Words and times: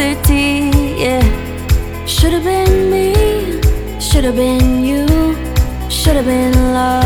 city, 0.00 0.70
yeah. 1.04 1.24
Should've 2.06 2.44
been 2.44 2.74
me, 2.92 3.06
should've 4.00 4.34
been 4.34 4.82
you, 4.82 5.04
should've 5.90 6.24
been 6.24 6.54
love. 6.72 6.99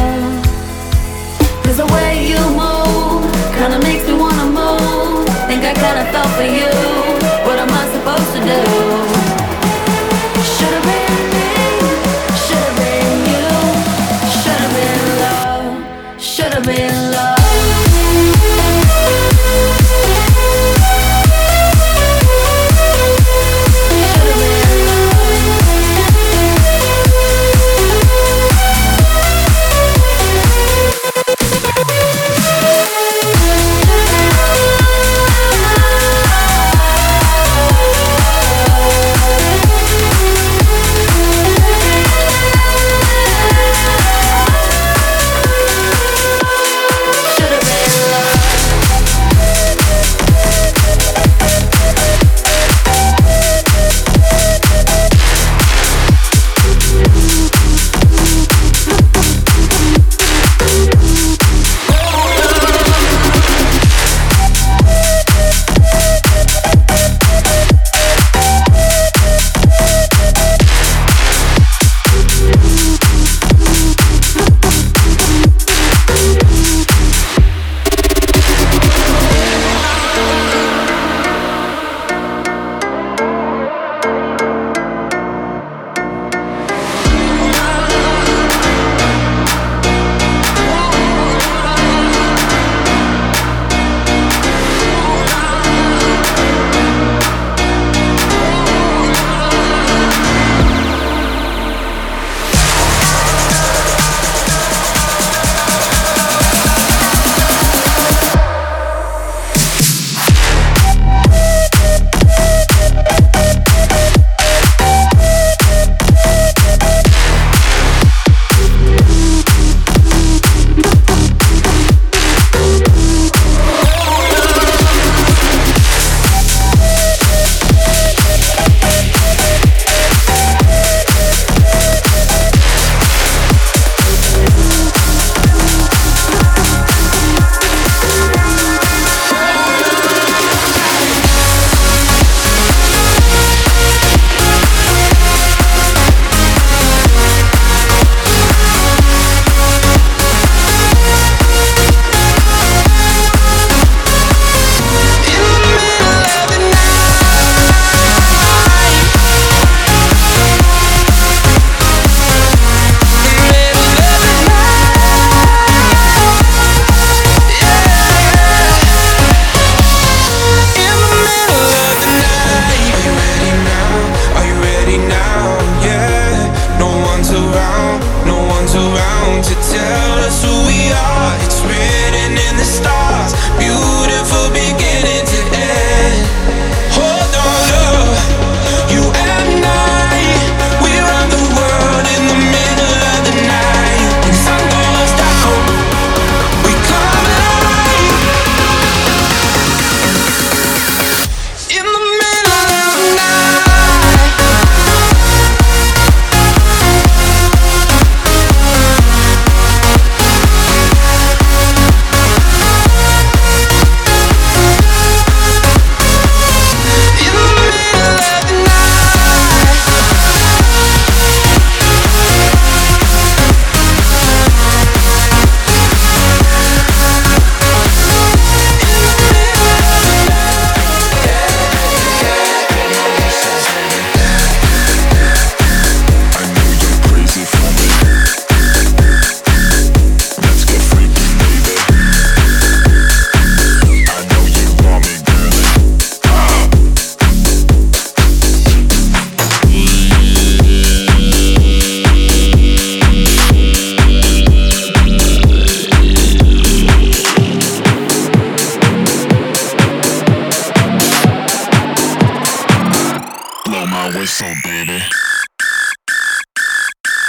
way, 264.25 264.27
so 264.27 264.47
baby. 264.65 265.03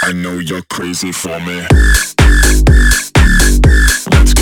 I 0.02 0.12
know 0.12 0.38
you're 0.38 0.62
crazy 0.62 1.12
for 1.12 1.38
me. 1.40 1.66
Let's 4.12 4.35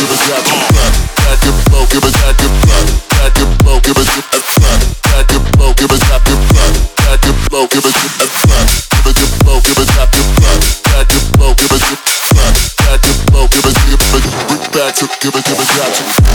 give 0.00 0.08
it 0.08 0.22
that, 0.32 0.44
that 1.20 1.44
your 1.44 1.52
flow, 1.68 1.84
give 1.92 2.04
it 2.08 2.14
that 2.16 2.40
your 2.40 2.52
flow, 2.64 2.84
that 3.20 3.36
your 3.36 3.48
flow, 3.60 3.76
give 3.84 4.00
it 4.00 4.08
that 4.08 4.40
flow, 4.40 4.80
that 5.12 5.28
your 5.28 5.44
flow, 5.52 5.72
give 5.76 5.92
it 5.92 6.00
that 6.00 6.24
your 6.24 6.40
flow, 6.48 6.72
that 7.04 7.20
your 7.20 7.36
flow, 7.44 7.64
give 7.68 7.84
it 7.84 7.92
that 8.00 8.32
flow, 8.40 8.64
give 8.96 9.04
it 9.04 9.20
your 9.20 9.28
flow, 9.44 9.60
give 9.60 9.76
it 9.76 9.88
that 9.92 10.08
your 10.16 10.24
flow, 10.40 10.56
that 10.88 11.12
your 11.12 11.20
flow, 11.36 11.52
give 11.52 11.68
it 11.68 11.84
that 11.84 12.08
flow, 12.32 12.48
that 12.80 13.02
your 13.04 13.16
flow, 13.28 13.44
give 13.52 13.66
it 13.68 13.76
give 13.76 14.00
it 14.00 14.72
back 14.72 14.94
to 14.96 15.04
give 15.20 15.34
it 15.36 15.44
give 15.44 15.60
it 15.60 15.68
that. 15.68 16.29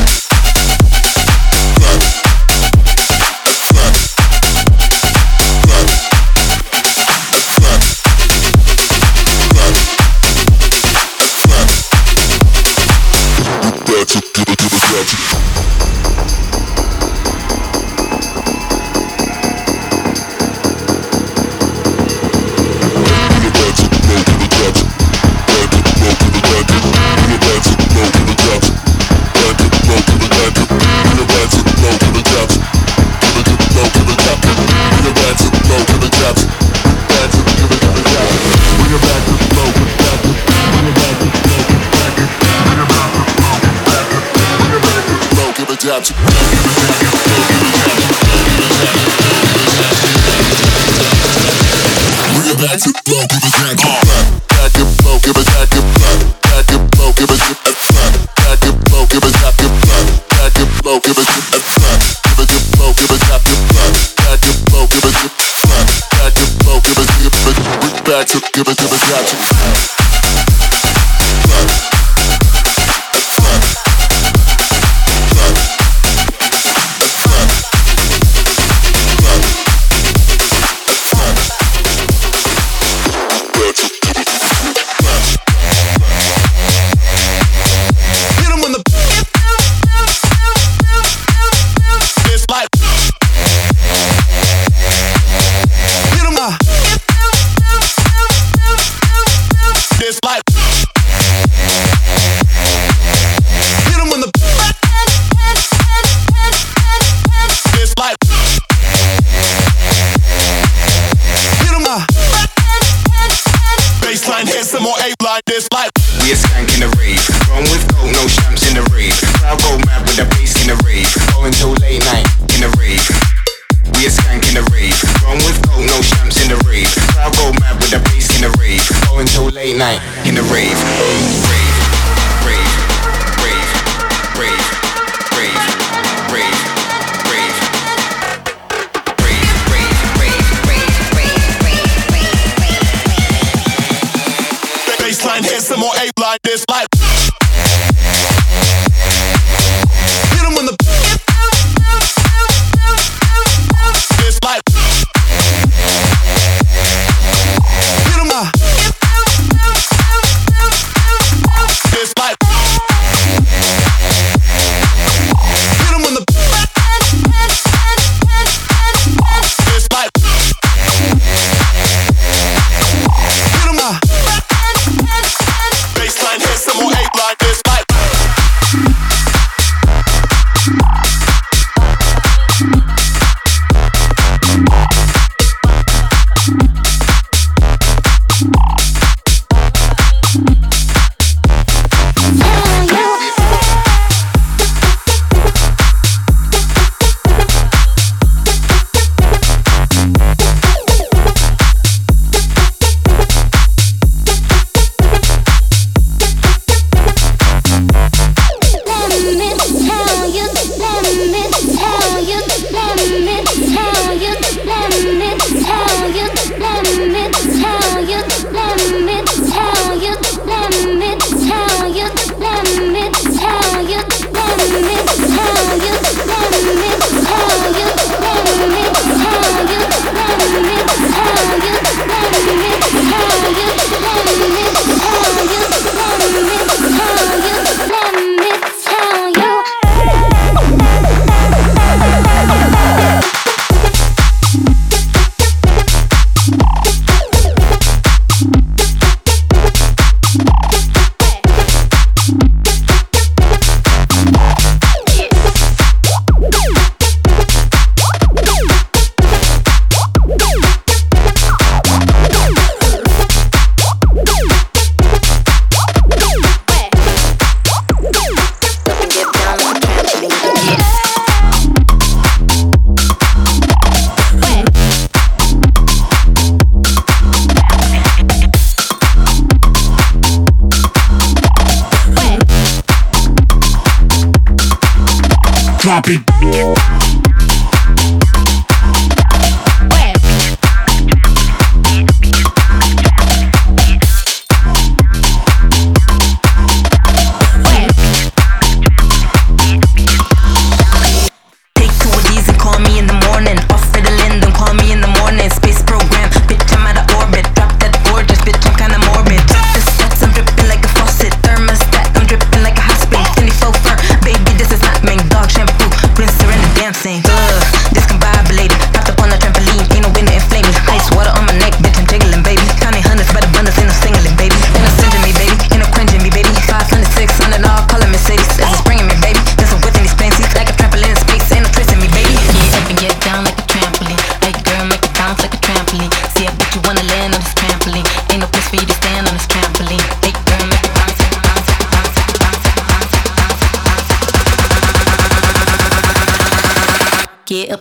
Get 145.42 146.72
up 146.72 147.05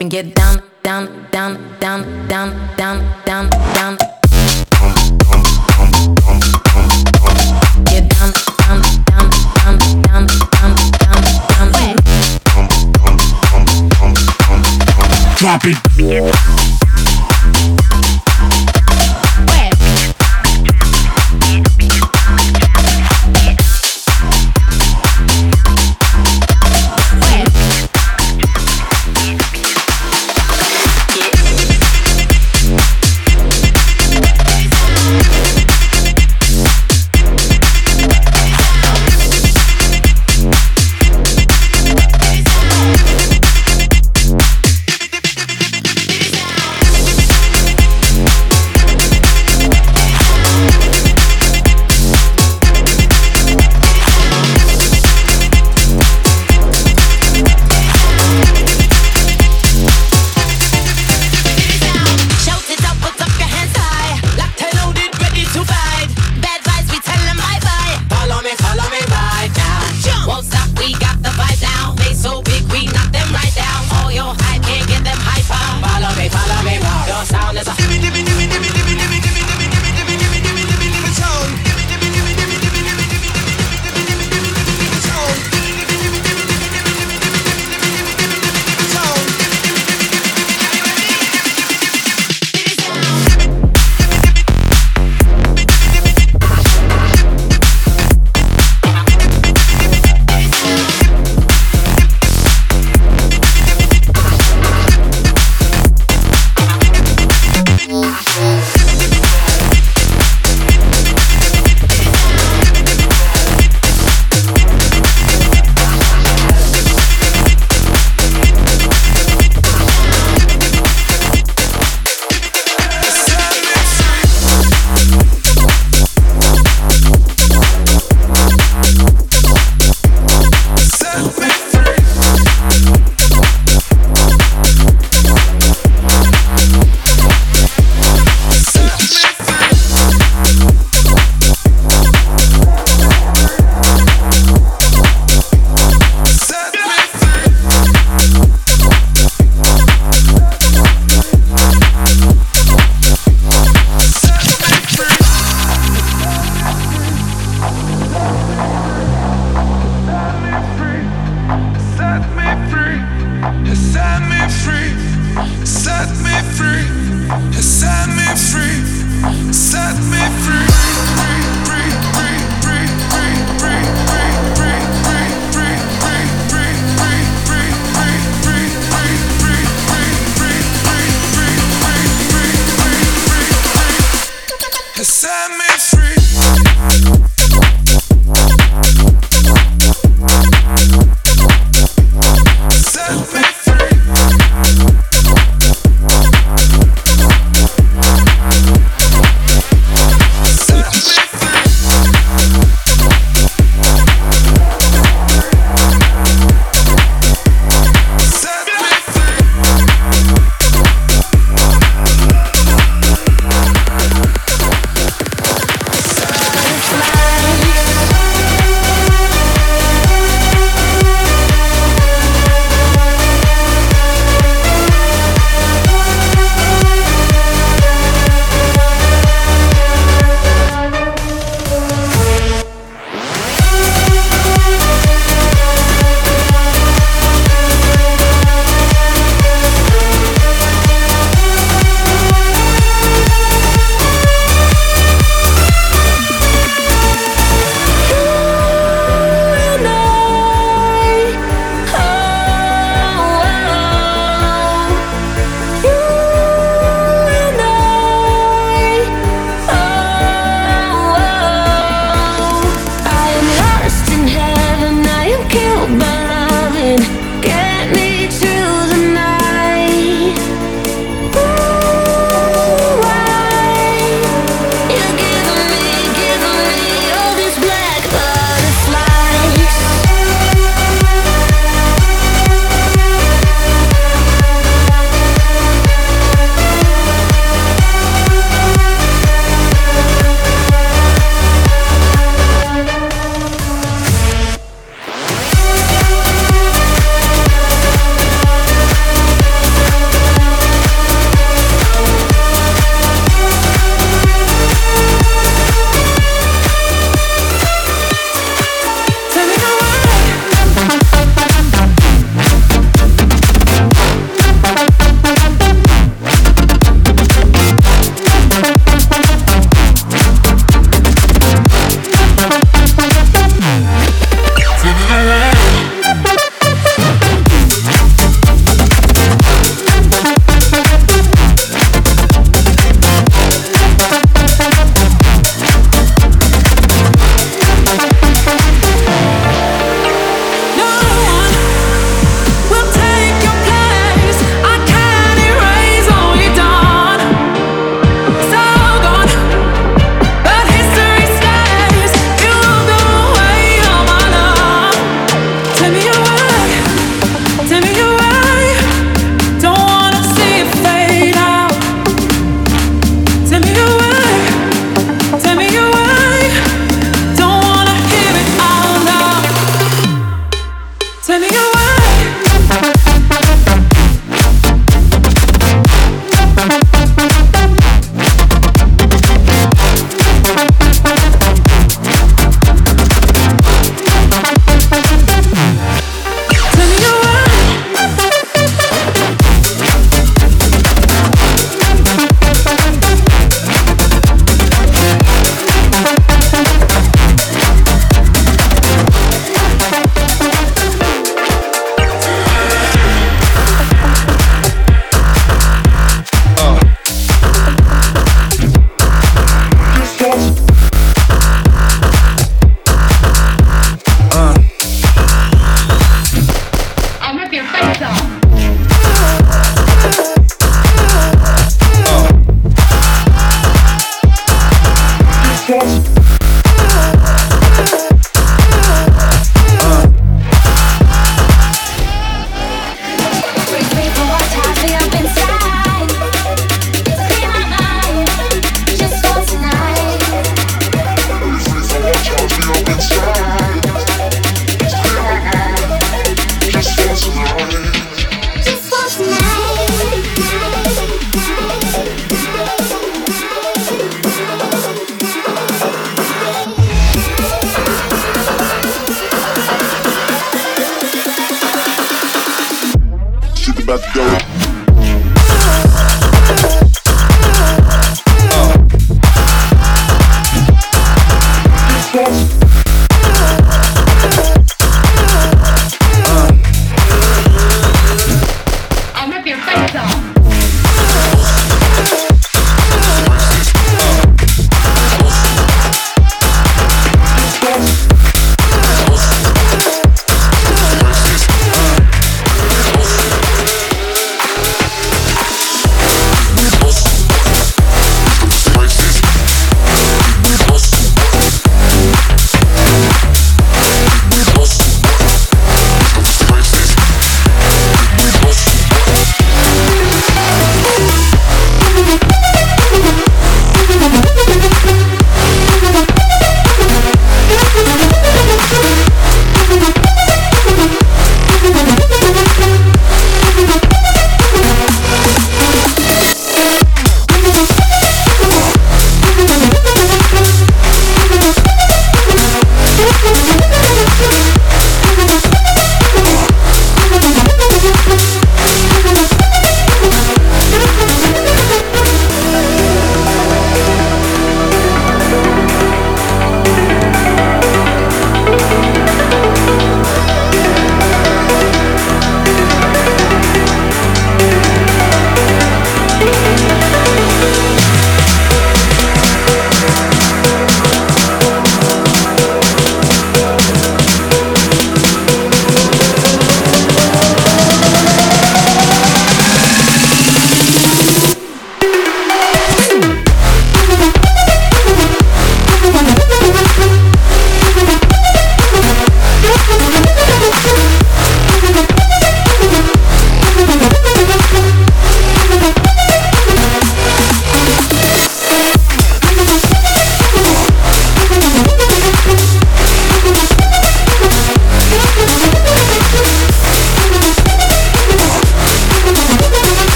and 0.00 0.10
get 0.10 0.34
down, 0.34 0.62
down, 0.82 1.26
down, 1.30 1.78
down, 1.78 2.28
down, 2.28 2.76
down, 2.76 3.00
down. 3.26 3.79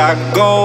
I 0.00 0.14
go. 0.34 0.59